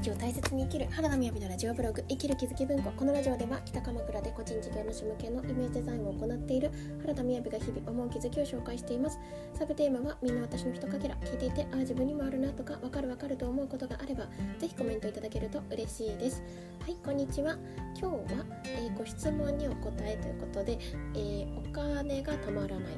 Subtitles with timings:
[0.00, 6.70] 日を大切に生きる原田みやびのラジオブログ生きる気づき文庫このラジオでは北鎌倉で個人事業主向けのイメージデザインを行っている
[7.02, 9.18] 原田みやびが日々思う気づきを紹介しています。
[9.52, 14.24] サブテーマはみんな私のひとかけら聞いていてああ自分にもあるなとかわかるわかると思うことがあれば
[14.58, 16.42] ぜひコメントいただけると嬉しいです。
[16.80, 17.58] はいこんにちは。
[17.94, 20.78] 今日は、えー、ご質問にお答えということで、
[21.14, 22.94] えー、お金がたまらない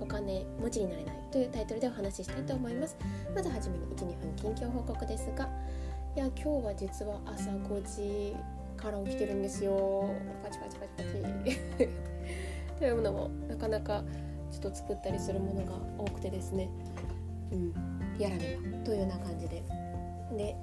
[0.00, 2.98] お金持ちになれないというタイトルでお話ししたいと思います。
[3.34, 5.48] まずはじめに12分近況報告ですが
[6.14, 8.36] いや今日は実は朝5時
[8.76, 10.14] から起きてるんですよ。
[10.42, 11.88] パチパチパチパチ。
[12.78, 14.04] というのもなかなか
[14.50, 16.68] ちょっと作ったりするものが多くてですね。
[17.50, 17.72] うん
[18.18, 19.62] やらねばというような感じで。
[20.36, 20.54] で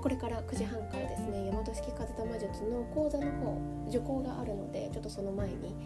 [0.00, 5.76] これから9時半からですね大和式風玉術の講座の方受講があるのでちょっとその前に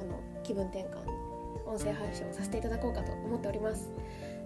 [0.00, 3.90] あの気分転換音声配信をさせていただこうかと思っております。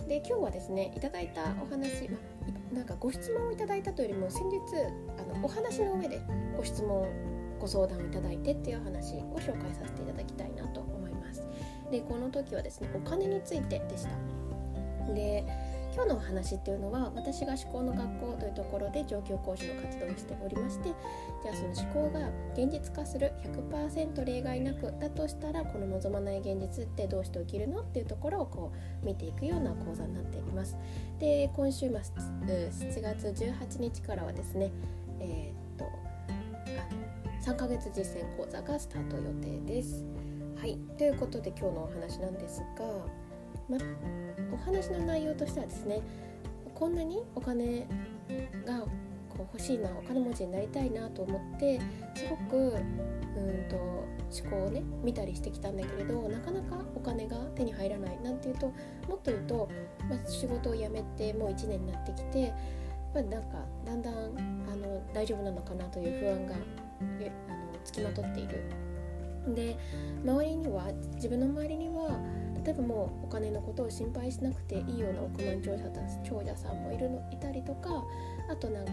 [0.08, 2.16] で今日はですねいただいたお話、ま
[2.72, 4.58] なんかご質問をいただいたというよりも先日
[5.18, 6.20] あのお話の上で
[6.56, 7.06] ご質問
[7.58, 11.42] ご相談をいただいてっていう話を紹介させていただきたいなと思います。
[11.90, 15.12] でこの時はですねお金についてでした。
[15.14, 15.44] で
[15.98, 20.90] 今日のお話っていうのは私が思考の学校というところで上級講師の活動をしておりまして
[21.42, 23.32] じゃあその思考が現実化する
[23.72, 30.76] 100%例外なくだとしたらこの望まない現実ってどうして起きるのっていうところをこう見ていくような講座になっています。
[31.18, 34.70] で今週末7月18日からはですね
[35.18, 40.04] えー、っと3ヶ月実践講座がスタート予定です。
[40.60, 40.78] はい。
[40.96, 43.27] ということで今日のお話なんですが
[43.68, 43.76] ま、
[44.52, 46.00] お話の内容としてはですね
[46.74, 47.86] こんなにお金
[48.66, 48.80] が
[49.28, 51.80] こう欲しいなお金持ちになりたいなと思って
[52.14, 58.66] すごくうんと思考をね見たりしてきたんだけれどなかなかお金が手に入らないなんていうと
[59.08, 59.68] もっと言うと、
[60.08, 62.52] ま、仕事を辞めてもう1年になってきて、
[63.14, 66.54] まあ、なんかだんだんあの大丈夫なのかなという不安が
[67.20, 68.62] えあのつきまとっている。
[69.54, 69.78] で
[70.24, 72.20] 周りには自分の周りには
[72.68, 75.88] 例えばもうお金のことを心配しなくていいような億万長者
[76.22, 78.04] 長者さんもいるのいたりとか
[78.46, 78.92] あとなんか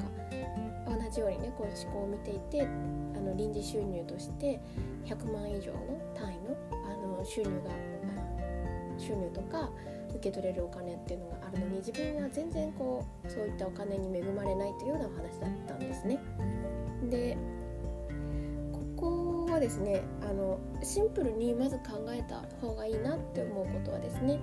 [0.87, 4.61] 同じようにねこう思考を見ていてあの臨時収入として
[5.03, 7.71] 100万以上の単位のあの収入が
[8.97, 9.69] 収入とか
[10.11, 16.17] 受け取れるお金っていうのがあるのに自分は全然こうそういったお金に恵まれないというようなお話だったんですね。
[17.09, 17.37] で
[19.65, 24.39] ですねあのシンプルにまず考えた方がいいなって思うことはですね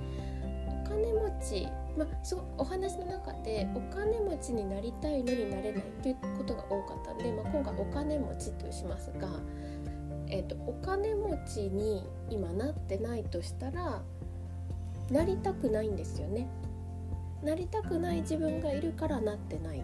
[0.67, 9.29] お金持ちまあ、すごお話の中でお金持ちになりたいのになれないっていうことが多かったんで、まあ、今回お金持ちとしますが、
[10.29, 14.01] えーと、お金持ちに今なってないとしたら
[15.11, 16.49] なりたくないんですよね。
[17.43, 19.83] なりたくない自分がいるからなってない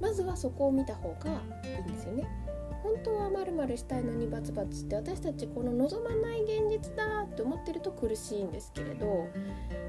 [0.00, 1.30] まずはそこを見た方が
[1.62, 2.41] いいんですよね。
[2.82, 9.28] 本当はまるまるしたいのにバツバツって私たちこの望まない現実だって思ってると苦しいんですけれど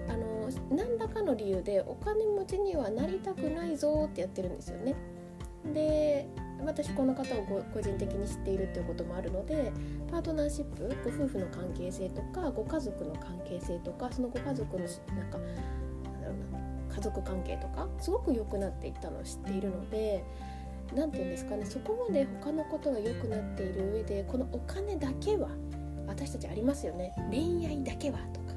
[0.10, 4.96] あの何らかの理由でお金持ちにはなりたくないぞってやってるんですよね。
[5.74, 6.28] で
[6.66, 9.72] 私この方を個人的に知っているっていうこともあるので
[10.10, 20.24] パートナーシップご夫婦の関係性とかご家族の関係性とかそのご家族のなんかなんだろうな家族関係とかすごく良くなっていったのを知っているので
[20.96, 25.50] 何て言うんですかねそこまで他のことが良くなっている上でこのお金だけは
[26.08, 27.14] 私たちありますよね。
[27.32, 28.54] 恋愛だけはとか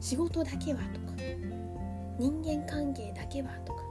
[0.00, 1.14] 仕事だけはとか
[2.18, 3.84] 人間関係だけはとか。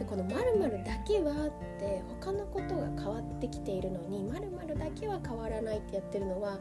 [0.00, 6.58] でこの〇〇だけはって他のことが変わってきているのに〇〇だけは変わらないってやってるのは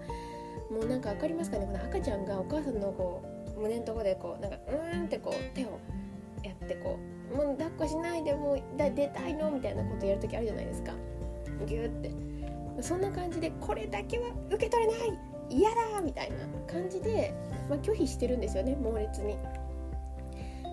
[0.70, 3.24] もうなんか分かりますかねこの赤ちゃんがお母さんのこ
[3.58, 5.80] う胸のとこでこうなんかうーんってこう手を
[6.44, 10.94] やってこうもう抱っこしないでもう出たいのみたいなことやる時あるじゃないですか
[11.66, 12.12] ギューって
[12.82, 15.20] そんな感じでこれだけは受け取れない
[15.50, 16.38] 嫌だみたいな
[16.72, 17.34] 感じで、
[17.70, 19.38] まあ、拒否してるんですよね猛烈に。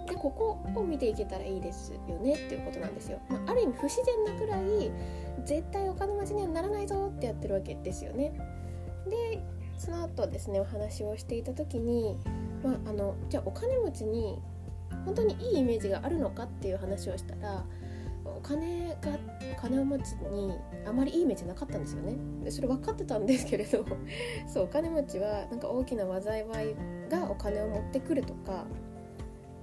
[0.07, 3.19] でここを見ていけたらいいですよねっていうことなんですよ。
[3.29, 4.93] まあ、ある意味不自然なくらい
[5.45, 8.33] 絶対お金持ちにはならないぞってやってるわけですよね。
[9.09, 9.43] で
[9.79, 12.17] その後ですねお話をしていた時に、
[12.63, 14.39] まあ、あのじゃあお金持ちに
[15.07, 17.65] 本当にいいイメージがあるのかっていう話をしたら
[18.25, 19.19] お金が
[19.61, 20.53] 金を持ちに
[20.87, 23.85] あまりいいイメージなかったんですよねでそれ分かってたんですけれど
[24.47, 26.45] そうお金持ちはなんか大きな災い
[27.09, 28.67] がお金を持ってくるとか、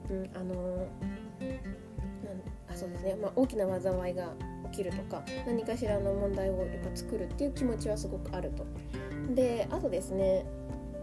[0.10, 0.88] うん、あの
[2.70, 4.34] あそうですね、まあ、大きな災いが
[4.72, 8.66] 起きるとか何かしらの問題をやっぱ作るっていう気持ちはすごくあると。
[9.36, 10.46] であとですね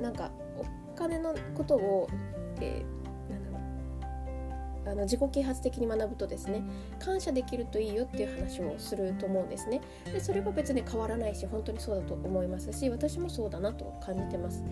[0.00, 2.08] なんかお金のことを、
[2.60, 2.99] えー
[4.90, 6.62] あの自己啓発的に学ぶとですね
[6.98, 9.80] 感謝できるといいよっていう話をすると思うんですね。
[10.04, 14.62] でそれは別に変わらないし本当にそうだと思いますし私もそうだなと感じてます。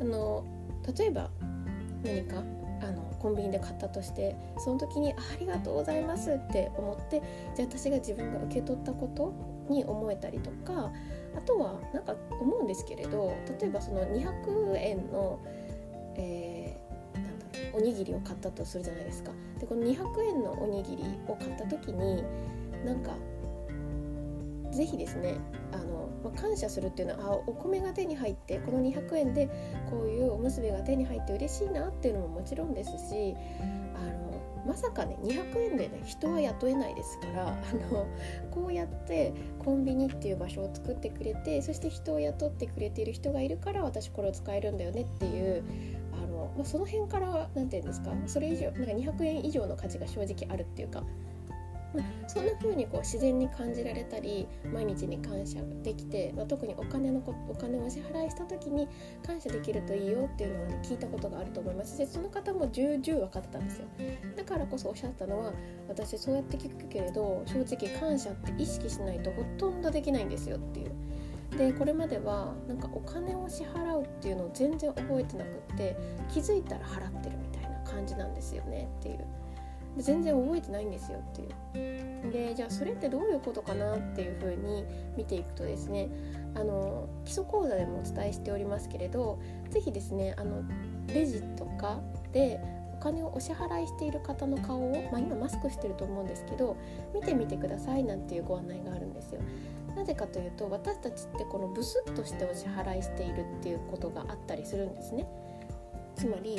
[0.00, 0.44] あの
[0.96, 1.30] 例えば
[2.04, 2.42] 何か
[2.80, 7.22] あのコンビニで買ったとしてその時にありがとうございますって思って
[7.56, 9.32] じゃあ私が自分が受け取ったこと
[9.68, 10.92] に思えたりとか
[11.36, 15.40] あとはなんか思うんですけれど例えばその200円の、
[16.16, 16.67] えー、
[17.78, 19.30] おにぎりを買ったとするじゃないですか。
[19.60, 22.24] でこの200円のおにぎりを買った時に
[22.84, 23.12] なんか
[24.72, 25.36] ぜひですね
[25.72, 29.48] あの、まあ、感謝するっていうのはあお米が手に入ってこの200円で
[29.90, 33.34] こういうおむすびが手に入って嬉しいなっていうのももちろんですし
[33.94, 38.06] あのまさかね200円でね人は雇えないですからあの
[38.50, 45.64] こうやってコンビニっていう場所を作ってくれてそして人を雇ってくれている人がいるから私これを使えるんだよねっていう
[46.38, 51.02] の、まあ、その辺から何て言うんですかそれ以上なんか200円以上の価値が正直あるっていうか
[51.94, 58.88] まあ、そんな風にこう自然に感じられたり毎日に感謝できて、まあ、特にお金のこお金をお支払いした時に
[59.26, 61.96] 感謝できるといいよっていうのは、ね、聞いたことがあると思います。
[61.96, 63.86] しその方も重々分かってたんですよ。
[64.36, 65.52] だからこそおっしゃったのは
[65.88, 70.92] 私そうやって聞くけれど正直感謝って意識しないとほとんどできないんですよっていう。
[71.58, 75.96] でこれまではなんかお金を支払うっていうのを全然覚えてなくって
[76.32, 79.18] 気づいたら払ってるみたいな感じなんですよねっていう。
[79.96, 84.84] 全然覚えてないんですよっていうでじゃあそれってどういうことかなっていうふうに
[85.16, 86.08] 見ていくとですね
[86.54, 89.40] あの基礎講座でもお伝えしておりますけれど
[89.70, 90.62] 是非ですねあの
[91.12, 92.00] レジとか
[92.32, 92.60] で
[92.94, 96.76] お金をお支払いしている方の顔を、まあ、今マスクしてると思うんですけど
[97.14, 99.40] 見てみてくださいなんていうご案内があるんですよ。
[99.98, 105.26] なぜかというと私たちってこのブスッとしてお支払いしているっていうことがあったりするんですね。
[106.18, 106.58] つまり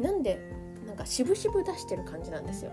[0.00, 0.40] なんで
[0.86, 2.72] なんか渋々出してる感じなんですよ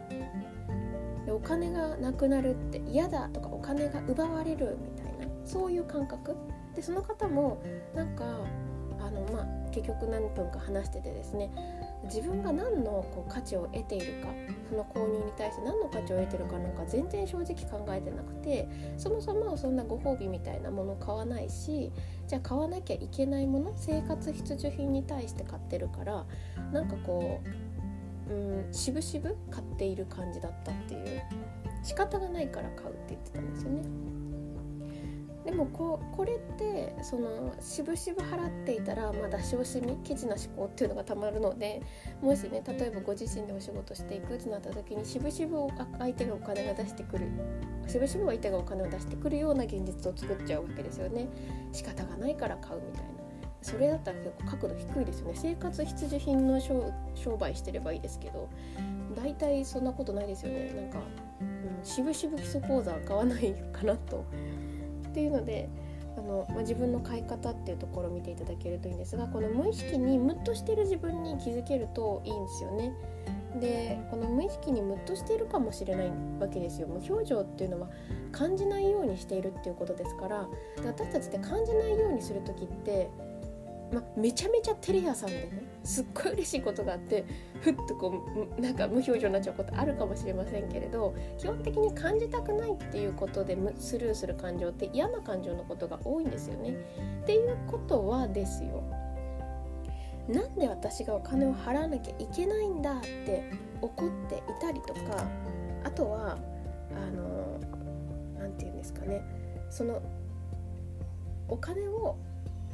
[1.25, 6.35] でお金がなくなるって嫌だとかお金が奪われるみたいなそういう感覚
[6.75, 7.62] でその方も
[7.94, 8.23] なんか
[9.00, 11.51] あのまあ結局何分か話しててですね
[12.06, 14.30] 自分が何のこう価値を得ているか
[14.69, 18.68] その購入に対して何の価値を得てるかなんか全然正直考えてなくて
[18.98, 21.92] そもそもそんなご褒美みたいなもの買わないし
[22.28, 26.25] じゃあ買わなきゃいけないもの生活必需品に対して買ってるから
[26.72, 27.42] なんかこ
[28.30, 31.22] ううんしぶしぶ買っている感じだったっていう。
[31.86, 33.84] 仕方がないから買うって言ってたんですよね。
[35.45, 41.83] でもここれってそのしぶしぶ払っていたら、まあ、出し惜しみケチな思考っていうのがたまるので
[42.19, 45.57] もしね例えばご自身でお仕事していくってなった時にしぶしぶ
[46.00, 47.30] 相手がお金が出してくる
[47.88, 51.27] しぶしぶ相手がお金を出してくるような現実を作っちゃうわけですよね。
[51.71, 53.09] 仕方がないから買うみたいな。
[53.62, 55.33] それだったら結構角度低いですよね。
[55.36, 58.50] 生活必需品の商売してればいいですけど
[59.15, 60.74] 大体そんなことないですよね。
[60.74, 61.00] なんか、
[61.41, 64.25] うん、しぶしぶ基礎講座は買わないかなと
[65.15, 65.69] っていうので
[66.17, 72.91] あの、まあ、自分の買い方っていうところを見ていただけるといいんですがこの無意識にムッとしてる自分に気づけるといいんですよね。
[73.62, 77.89] でこの無意識にムッとしているかもしれないわけですよ無表情っていうのは
[78.33, 80.50] 感じないようにしているっていうことですから
[80.85, 83.09] 私たちって感じないようにする時って
[83.95, 87.25] まめちゃめちゃテレ屋さんでねすっごい嬉しいことがあって
[87.62, 88.25] ふっとこ
[88.57, 96.75] うなんか無表情になっちゃうことあるかもしれませんけれど基本的に感じたくないっていうことでスルーする感情って嫌な感情のことが多いんですよね。
[97.24, 98.84] っていうことはですよ
[100.27, 105.27] なんで私がお金を払わなきゃいけないんだって怒っていたりとか
[105.84, 106.38] あとは
[106.91, 107.60] あの
[108.39, 109.22] 何て言うんですかね
[109.70, 110.01] その
[111.48, 112.17] お金を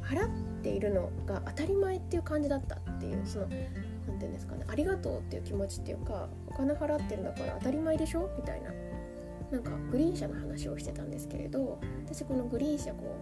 [0.02, 0.28] 払っ
[0.62, 3.68] ているのが当たり前っていう感じだったっていうその何て
[4.20, 8.70] 言うんですかねありがとうっていう気持ちっていうかお金払ってるんだから当たり前でしょみたいな
[9.50, 13.16] なんかグリーン車の話をしてたんですけれど私このグリーン車こ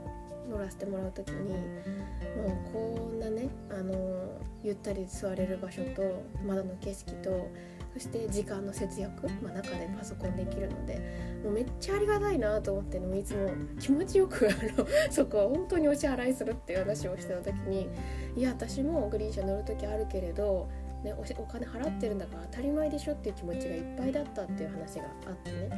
[0.48, 7.48] う乗らせてもらう時にもうこんなねあのゆったり座れる場所と窓の景色と
[7.92, 14.48] そして時間の節約、まあ、中でパソコンできるのでもうめっちゃありがたいなと思ってのいつも気持ちよく
[15.10, 17.88] そこは本当にお支払いするっていう話をしてた時に
[18.36, 20.68] いや私もグリーン車乗る時あるけれど、
[21.02, 25.68] ね、おお金払ってるんだから当たり前でしょっていう気持ちがいっぱいだったっていう話があってね。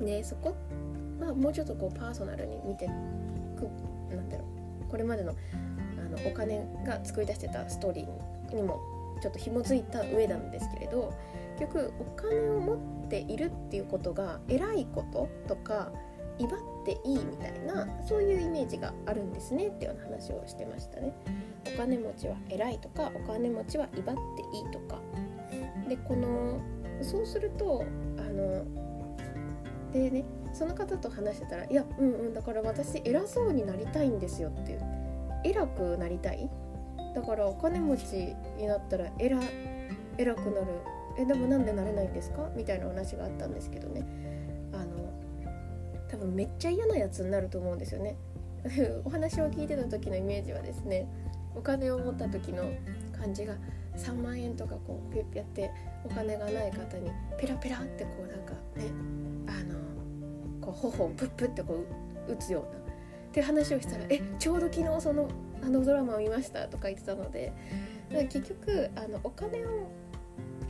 [0.00, 0.54] でそこ
[1.20, 4.44] はもうちょっとこうパーソナルに見てくなんだろ
[4.86, 8.80] うこれまでのあのお金が作り出してたストーリーにも
[9.20, 11.12] ちょっと紐づいた上なんですけれど
[11.58, 15.92] 結局お金を持っているっていうことが偉いこととか
[16.38, 21.12] 威張っていいみたいなそういうイメージがあるんですねっていうような話をしてましたね。
[21.74, 24.98] お金持ちは偉いとかお金持ちは威張っていいとか
[25.88, 26.58] でこの
[27.02, 27.84] そうすると
[28.16, 28.64] あの
[29.92, 30.24] でね
[30.54, 34.80] その方と話してたら「いやうんうんだから私偉そうになりたいんですよ」っていう
[35.44, 36.48] 偉くなりたい
[37.14, 39.38] だからお金持ちになったら偉
[40.18, 40.66] 偉くなる。
[41.18, 42.48] えでもなんでなれないんですか？
[42.54, 44.04] みたいな話があったんですけどね。
[44.72, 45.12] あの
[46.08, 48.16] 多分めっちゃ嫌なやつになると思うんですよね。
[49.04, 51.08] お話を聞いてた時のイメージはですね
[51.56, 52.64] お金を持った時の
[53.12, 53.54] 感じが
[53.96, 55.70] 3万円とかこうピュッピュって
[56.04, 58.84] お金がない方にペラペラってこうなんかね
[59.46, 59.78] あの
[60.60, 61.74] こう頬をプップってこ
[62.28, 62.80] う打つような。
[62.80, 65.28] って話をしたら「えちょうど昨日その
[65.62, 67.52] あのドラマを見ました」とか言ってたので
[68.08, 69.68] だから結局あのお金を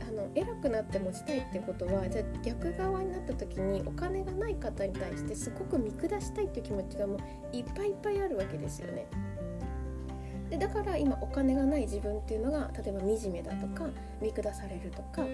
[0.07, 9.07] あの偉くなって持ちたいってことはじゃあ逆側になった時にお金がない方に対してすごく見下したいっていう気持ちがもういっぱいいっぱいあるわけですよね。
[10.49, 13.89] でだから今お金がない自分っていうのが例えば惨めだとか
[14.21, 15.25] 見下されるとか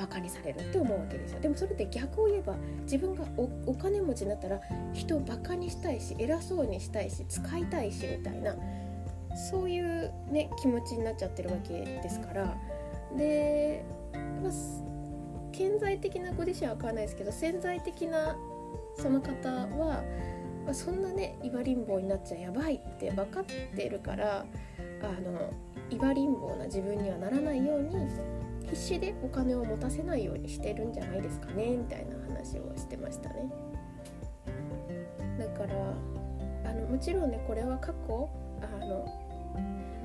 [0.00, 1.40] バカにされるって思うわけですよ。
[1.40, 3.24] でもそれって逆を言えば自分が
[3.66, 4.58] お金持ちになったら
[4.94, 8.56] 人をバカにしたいし偉そうにしたいし使いたいしみたいな
[9.50, 12.56] そういうね気持ちになっちゃってるわけですから。
[13.14, 13.84] で、
[14.42, 14.52] まあ、
[15.52, 18.36] 顕在的なご自身は分からないですけど潜在的な
[18.96, 20.02] その方は
[20.64, 24.44] まあ、そんなねイバリンボになっちゃやばいって分かってるから
[25.02, 25.50] あの
[25.88, 27.96] イバリンボな自分にはならないように
[28.70, 33.50] 必死でお金を持たせないようにしてるんじゃないですかねみたいな話をしてましたね。
[35.38, 35.74] だから
[36.70, 38.30] あのもちろんねこれは過去
[38.62, 39.06] あの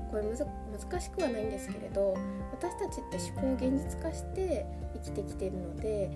[0.09, 2.15] これ難しくはないんですけれど
[2.51, 6.09] 私たちって思考を現実化して生きてきてるので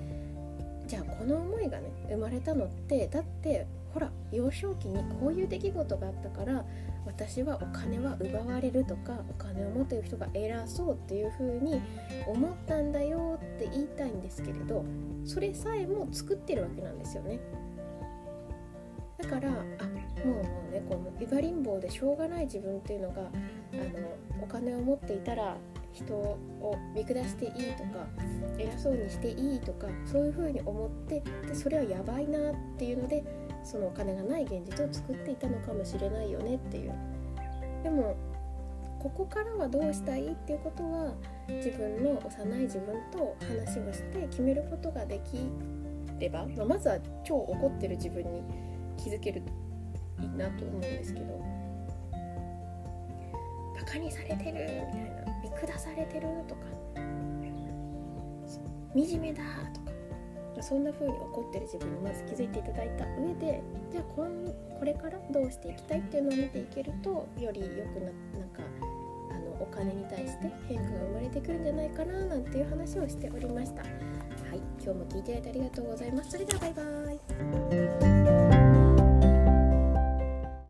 [0.88, 6.66] じゃあこの思いがね生まれたのってだってほら幼少期にこういう出来事があったから
[7.06, 11.82] 私はお金は奪われるとかお金を持っている人が偉そうっていう風に
[12.28, 14.86] 思ったんだよって言いたいんですけれど
[15.26, 17.40] それさえも作ってるわけなんですよね。
[19.18, 23.26] だからあもうもうねこのビバリンボでしょうがない自分っていうのがあ
[24.38, 25.58] のお金を持っていたら
[25.92, 28.08] 人を見下していいとか
[28.58, 33.24] 偉そうにしていいとかそういう風に思ってでそれはやばいなっていうので
[33.64, 36.94] そのお金がない現実を作っていたのかもしれないよねっていう。
[37.84, 38.16] でも
[39.00, 41.14] ここからはどうしたいっていうことは
[41.48, 45.48] 自分の幼い自分と話をして決めることができ
[46.20, 48.44] れば、まあ、まずは超怒ってる自分に
[48.98, 51.26] 気づけるといいなと思うんですけど
[53.80, 54.60] バカにされてるみたいな
[55.42, 56.62] 見下されてるとか
[58.94, 59.89] 惨めだとか
[60.62, 63.62] そんな風に怒ってる自分にまず気づいていただいた上で
[63.92, 64.46] じゃあこん
[64.80, 68.62] これからどうしていきたいっていうのを見ていけるとより良くななんか
[69.32, 73.82] あのお金に対して変化が生まれてくるんじゃないかななんていう話をしておりました。
[73.82, 73.88] は
[74.56, 76.32] い、今日も聞いていただいてありがとうございます。
[76.32, 78.09] それではバイバイ。